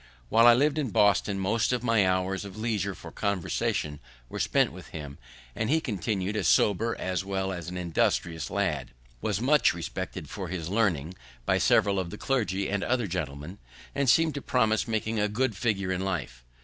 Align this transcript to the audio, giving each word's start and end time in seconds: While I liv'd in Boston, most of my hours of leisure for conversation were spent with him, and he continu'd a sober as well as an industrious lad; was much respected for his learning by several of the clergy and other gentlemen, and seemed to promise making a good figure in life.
While 0.29 0.47
I 0.47 0.53
liv'd 0.55 0.79
in 0.79 0.89
Boston, 0.89 1.37
most 1.37 1.71
of 1.71 1.83
my 1.83 2.07
hours 2.07 2.43
of 2.43 2.57
leisure 2.57 2.95
for 2.95 3.11
conversation 3.11 3.99
were 4.29 4.39
spent 4.39 4.71
with 4.71 4.87
him, 4.87 5.19
and 5.55 5.69
he 5.69 5.79
continu'd 5.79 6.35
a 6.35 6.43
sober 6.43 6.95
as 6.97 7.23
well 7.23 7.51
as 7.53 7.69
an 7.69 7.77
industrious 7.77 8.49
lad; 8.49 8.93
was 9.21 9.39
much 9.39 9.75
respected 9.75 10.27
for 10.27 10.47
his 10.47 10.69
learning 10.69 11.13
by 11.45 11.59
several 11.59 11.99
of 11.99 12.09
the 12.09 12.17
clergy 12.17 12.67
and 12.67 12.83
other 12.83 13.05
gentlemen, 13.05 13.59
and 13.93 14.09
seemed 14.09 14.33
to 14.33 14.41
promise 14.41 14.87
making 14.87 15.19
a 15.19 15.27
good 15.29 15.55
figure 15.55 15.91
in 15.91 16.01
life. 16.03 16.43